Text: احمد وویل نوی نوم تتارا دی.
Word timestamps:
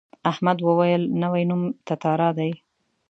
احمد 0.31 0.57
وویل 0.63 1.03
نوی 1.21 1.43
نوم 1.49 1.61
تتارا 1.87 2.29
دی. 2.37 2.51